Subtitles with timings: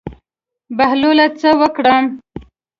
[0.77, 2.05] بهلوله څه وکړم.